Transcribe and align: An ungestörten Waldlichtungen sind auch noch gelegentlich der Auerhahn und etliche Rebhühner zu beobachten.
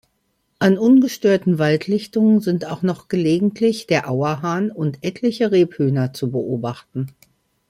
An 0.57 0.79
ungestörten 0.79 1.59
Waldlichtungen 1.59 2.39
sind 2.39 2.65
auch 2.65 2.81
noch 2.81 3.07
gelegentlich 3.07 3.85
der 3.85 4.09
Auerhahn 4.09 4.71
und 4.71 4.97
etliche 5.03 5.51
Rebhühner 5.51 6.11
zu 6.11 6.31
beobachten. 6.31 7.11